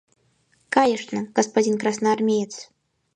[0.75, 2.53] Кайышна, господин красноармеец!